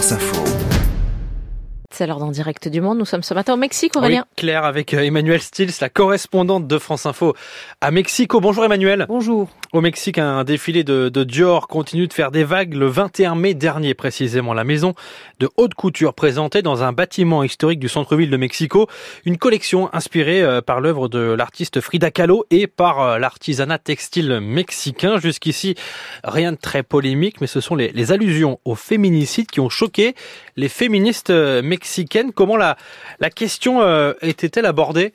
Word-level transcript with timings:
France 0.00 0.12
Info. 0.12 0.89
C'est 2.00 2.06
l'heure 2.06 2.18
d'en 2.18 2.30
direct 2.30 2.66
du 2.66 2.80
monde. 2.80 2.96
Nous 2.96 3.04
sommes 3.04 3.22
ce 3.22 3.34
matin 3.34 3.52
au 3.52 3.56
Mexique, 3.58 3.94
Aurélien. 3.94 4.24
Oui, 4.26 4.34
Claire 4.36 4.64
avec 4.64 4.94
euh, 4.94 5.02
Emmanuel 5.02 5.42
Stills, 5.42 5.74
la 5.82 5.90
correspondante 5.90 6.66
de 6.66 6.78
France 6.78 7.04
Info 7.04 7.34
à 7.82 7.90
Mexico. 7.90 8.40
Bonjour 8.40 8.64
Emmanuel. 8.64 9.04
Bonjour. 9.06 9.50
Au 9.74 9.82
Mexique, 9.82 10.16
un 10.16 10.42
défilé 10.42 10.82
de, 10.82 11.10
de, 11.10 11.24
Dior 11.24 11.68
continue 11.68 12.08
de 12.08 12.12
faire 12.14 12.30
des 12.30 12.42
vagues 12.42 12.72
le 12.72 12.86
21 12.86 13.34
mai 13.34 13.52
dernier 13.52 13.92
précisément. 13.92 14.54
La 14.54 14.64
maison 14.64 14.94
de 15.40 15.50
haute 15.58 15.74
couture 15.74 16.14
présentait 16.14 16.62
dans 16.62 16.82
un 16.82 16.92
bâtiment 16.92 17.42
historique 17.42 17.78
du 17.78 17.88
centre-ville 17.90 18.30
de 18.30 18.36
Mexico 18.38 18.88
une 19.26 19.36
collection 19.36 19.92
inspirée 19.92 20.42
euh, 20.42 20.62
par 20.62 20.80
l'œuvre 20.80 21.08
de 21.08 21.18
l'artiste 21.18 21.82
Frida 21.82 22.10
Kahlo 22.10 22.46
et 22.50 22.66
par 22.66 23.00
euh, 23.02 23.18
l'artisanat 23.18 23.78
textile 23.78 24.40
mexicain. 24.40 25.18
Jusqu'ici, 25.18 25.74
rien 26.24 26.52
de 26.52 26.56
très 26.56 26.82
polémique, 26.82 27.42
mais 27.42 27.46
ce 27.46 27.60
sont 27.60 27.74
les, 27.74 27.92
les 27.92 28.10
allusions 28.10 28.58
au 28.64 28.74
féminicide 28.74 29.50
qui 29.50 29.60
ont 29.60 29.68
choqué 29.68 30.14
les 30.56 30.70
féministes 30.70 31.30
mexicaines 31.30 31.89
Comment 32.34 32.56
la, 32.56 32.76
la 33.18 33.30
question 33.30 33.82
euh, 33.82 34.14
était-elle 34.22 34.66
abordée? 34.66 35.12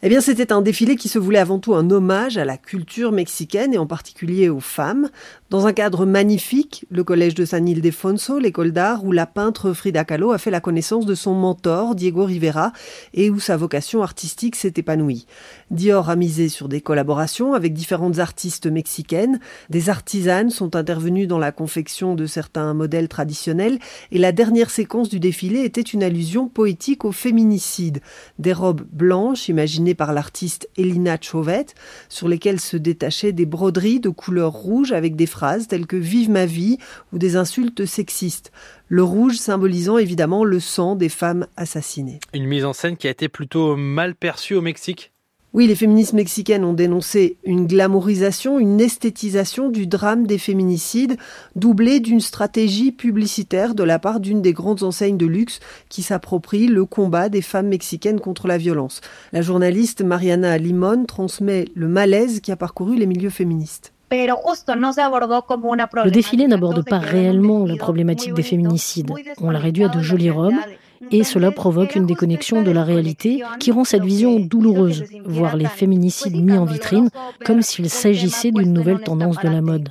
Eh 0.00 0.08
bien, 0.08 0.20
c'était 0.20 0.52
un 0.52 0.62
défilé 0.62 0.94
qui 0.94 1.08
se 1.08 1.18
voulait 1.18 1.40
avant 1.40 1.58
tout 1.58 1.74
un 1.74 1.90
hommage 1.90 2.38
à 2.38 2.44
la 2.44 2.56
culture 2.56 3.10
mexicaine 3.10 3.74
et 3.74 3.78
en 3.78 3.86
particulier 3.86 4.48
aux 4.48 4.60
femmes. 4.60 5.08
Dans 5.50 5.66
un 5.66 5.72
cadre 5.72 6.06
magnifique, 6.06 6.86
le 6.88 7.02
collège 7.02 7.34
de 7.34 7.44
San 7.44 7.66
Ildefonso, 7.68 8.38
l'école 8.38 8.70
d'art 8.70 9.04
où 9.04 9.10
la 9.10 9.26
peintre 9.26 9.72
Frida 9.72 10.04
Kahlo 10.04 10.30
a 10.30 10.38
fait 10.38 10.52
la 10.52 10.60
connaissance 10.60 11.04
de 11.04 11.16
son 11.16 11.34
mentor, 11.34 11.96
Diego 11.96 12.26
Rivera, 12.26 12.72
et 13.12 13.28
où 13.28 13.40
sa 13.40 13.56
vocation 13.56 14.00
artistique 14.04 14.54
s'est 14.54 14.74
épanouie. 14.76 15.26
Dior 15.72 16.10
a 16.10 16.14
misé 16.14 16.48
sur 16.48 16.68
des 16.68 16.80
collaborations 16.80 17.54
avec 17.54 17.72
différentes 17.72 18.20
artistes 18.20 18.68
mexicaines. 18.68 19.40
Des 19.68 19.90
artisanes 19.90 20.50
sont 20.50 20.76
intervenues 20.76 21.26
dans 21.26 21.38
la 21.38 21.50
confection 21.50 22.14
de 22.14 22.26
certains 22.26 22.72
modèles 22.72 23.08
traditionnels 23.08 23.80
et 24.12 24.18
la 24.18 24.30
dernière 24.30 24.70
séquence 24.70 25.08
du 25.08 25.18
défilé 25.18 25.64
était 25.64 25.80
une 25.80 26.04
allusion 26.04 26.46
poétique 26.46 27.04
au 27.04 27.10
féminicide. 27.10 27.98
Des 28.38 28.52
robes 28.52 28.82
blanches 28.92 29.48
imaginées 29.48 29.87
par 29.94 30.12
l'artiste 30.12 30.68
Elina 30.76 31.18
Chauvette, 31.20 31.74
sur 32.08 32.28
lesquelles 32.28 32.60
se 32.60 32.76
détachaient 32.76 33.32
des 33.32 33.46
broderies 33.46 34.00
de 34.00 34.08
couleur 34.08 34.52
rouge 34.52 34.92
avec 34.92 35.16
des 35.16 35.26
phrases 35.26 35.68
telles 35.68 35.86
que 35.86 35.96
Vive 35.96 36.30
ma 36.30 36.46
vie 36.46 36.78
ou 37.12 37.18
des 37.18 37.36
insultes 37.36 37.84
sexistes. 37.84 38.52
Le 38.88 39.02
rouge 39.02 39.36
symbolisant 39.36 39.98
évidemment 39.98 40.44
le 40.44 40.60
sang 40.60 40.96
des 40.96 41.08
femmes 41.08 41.46
assassinées. 41.56 42.20
Une 42.32 42.46
mise 42.46 42.64
en 42.64 42.72
scène 42.72 42.96
qui 42.96 43.06
a 43.06 43.10
été 43.10 43.28
plutôt 43.28 43.76
mal 43.76 44.14
perçue 44.14 44.54
au 44.54 44.62
Mexique 44.62 45.12
oui, 45.54 45.66
les 45.66 45.74
féministes 45.74 46.12
mexicaines 46.12 46.64
ont 46.64 46.74
dénoncé 46.74 47.38
une 47.42 47.66
glamourisation, 47.66 48.58
une 48.58 48.80
esthétisation 48.80 49.70
du 49.70 49.86
drame 49.86 50.26
des 50.26 50.36
féminicides, 50.36 51.16
doublée 51.56 52.00
d'une 52.00 52.20
stratégie 52.20 52.92
publicitaire 52.92 53.74
de 53.74 53.82
la 53.82 53.98
part 53.98 54.20
d'une 54.20 54.42
des 54.42 54.52
grandes 54.52 54.82
enseignes 54.82 55.16
de 55.16 55.24
luxe 55.24 55.60
qui 55.88 56.02
s'approprie 56.02 56.66
le 56.66 56.84
combat 56.84 57.30
des 57.30 57.40
femmes 57.40 57.68
mexicaines 57.68 58.20
contre 58.20 58.46
la 58.46 58.58
violence. 58.58 59.00
La 59.32 59.40
journaliste 59.40 60.02
Mariana 60.02 60.58
Limon 60.58 61.06
transmet 61.06 61.64
le 61.74 61.88
malaise 61.88 62.40
qui 62.40 62.52
a 62.52 62.56
parcouru 62.56 62.96
les 62.96 63.06
milieux 63.06 63.30
féministes. 63.30 63.94
Le 64.10 66.10
défilé 66.10 66.46
n'aborde 66.46 66.84
pas 66.84 66.98
réellement 66.98 67.64
la 67.64 67.76
problématique 67.76 68.34
des 68.34 68.42
féminicides. 68.42 69.12
On 69.40 69.50
l'a 69.50 69.58
réduit 69.58 69.84
à 69.84 69.88
de 69.88 70.00
jolies 70.00 70.30
robes 70.30 70.54
et 71.10 71.24
cela 71.24 71.50
provoque 71.50 71.94
une 71.94 72.06
déconnexion 72.06 72.62
de 72.62 72.70
la 72.70 72.84
réalité 72.84 73.42
qui 73.60 73.72
rend 73.72 73.84
cette 73.84 74.04
vision 74.04 74.38
douloureuse, 74.40 75.04
voir 75.24 75.56
les 75.56 75.66
féminicides 75.66 76.36
mis 76.36 76.56
en 76.56 76.64
vitrine 76.64 77.10
comme 77.44 77.62
s'il 77.62 77.88
s'agissait 77.88 78.50
d'une 78.50 78.72
nouvelle 78.72 79.00
tendance 79.00 79.38
de 79.38 79.48
la 79.48 79.60
mode. 79.60 79.88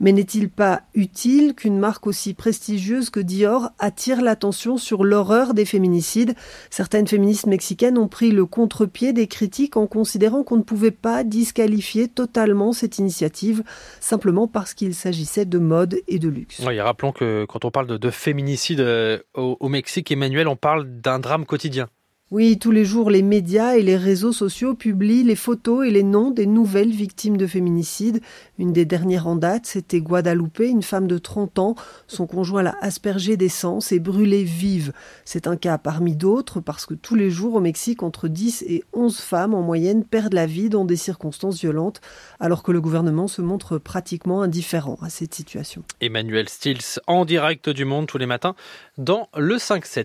Mais 0.00 0.12
n'est-il 0.12 0.48
pas 0.48 0.82
utile 0.94 1.54
qu'une 1.54 1.78
marque 1.78 2.06
aussi 2.06 2.34
prestigieuse 2.34 3.10
que 3.10 3.20
Dior 3.20 3.70
attire 3.78 4.22
l'attention 4.22 4.76
sur 4.76 5.04
l'horreur 5.04 5.54
des 5.54 5.64
féminicides? 5.64 6.34
Certaines 6.70 7.06
féministes 7.06 7.46
mexicaines 7.46 7.98
ont 7.98 8.08
pris 8.08 8.30
le 8.30 8.46
contre-pied 8.46 9.12
des 9.12 9.26
critiques 9.26 9.76
en 9.76 9.86
considérant 9.86 10.42
qu'on 10.42 10.56
ne 10.56 10.62
pouvait 10.62 10.90
pas 10.90 11.24
disqualifier 11.24 12.08
totalement 12.08 12.72
cette 12.72 12.98
initiative 12.98 13.62
simplement 14.00 14.48
parce 14.48 14.74
qu'il 14.74 14.94
s'agissait 14.94 15.44
de 15.44 15.58
mode 15.58 15.96
et 16.08 16.18
de 16.18 16.28
luxe. 16.28 16.60
Rappelons 16.60 17.12
que 17.12 17.46
quand 17.46 17.64
on 17.64 17.70
parle 17.70 17.86
de, 17.86 17.96
de 17.96 18.10
féminicide 18.10 18.80
euh, 18.80 19.18
au 19.34 19.68
Mexique, 19.68 20.10
Emmanuel, 20.10 20.48
on 20.48 20.56
parle 20.56 20.84
d'un 21.00 21.18
drame 21.18 21.46
quotidien. 21.46 21.88
Oui, 22.30 22.58
tous 22.58 22.70
les 22.70 22.86
jours, 22.86 23.10
les 23.10 23.22
médias 23.22 23.76
et 23.76 23.82
les 23.82 23.98
réseaux 23.98 24.32
sociaux 24.32 24.74
publient 24.74 25.24
les 25.24 25.36
photos 25.36 25.86
et 25.86 25.90
les 25.90 26.02
noms 26.02 26.30
des 26.30 26.46
nouvelles 26.46 26.90
victimes 26.90 27.36
de 27.36 27.46
féminicide. 27.46 28.22
Une 28.58 28.72
des 28.72 28.86
dernières 28.86 29.26
en 29.26 29.36
date, 29.36 29.66
c'était 29.66 30.00
Guadalupe, 30.00 30.60
une 30.60 30.82
femme 30.82 31.06
de 31.06 31.18
30 31.18 31.58
ans. 31.58 31.74
Son 32.06 32.26
conjoint 32.26 32.62
l'a 32.62 32.76
aspergée 32.80 33.36
d'essence 33.36 33.92
et 33.92 33.98
brûlée 33.98 34.42
vive. 34.42 34.94
C'est 35.26 35.46
un 35.46 35.58
cas 35.58 35.76
parmi 35.76 36.16
d'autres 36.16 36.60
parce 36.60 36.86
que 36.86 36.94
tous 36.94 37.14
les 37.14 37.30
jours 37.30 37.56
au 37.56 37.60
Mexique, 37.60 38.02
entre 38.02 38.26
10 38.26 38.64
et 38.68 38.84
11 38.94 39.18
femmes 39.18 39.52
en 39.52 39.60
moyenne 39.62 40.02
perdent 40.02 40.32
la 40.32 40.46
vie 40.46 40.70
dans 40.70 40.86
des 40.86 40.96
circonstances 40.96 41.60
violentes, 41.60 42.00
alors 42.40 42.62
que 42.62 42.72
le 42.72 42.80
gouvernement 42.80 43.28
se 43.28 43.42
montre 43.42 43.76
pratiquement 43.76 44.40
indifférent 44.40 44.98
à 45.02 45.10
cette 45.10 45.34
situation. 45.34 45.84
Emmanuel 46.00 46.48
Stills 46.48 47.00
en 47.06 47.26
direct 47.26 47.68
du 47.68 47.84
monde 47.84 48.06
tous 48.06 48.18
les 48.18 48.26
matins 48.26 48.56
dans 48.96 49.28
le 49.36 49.56
5-7. 49.56 50.02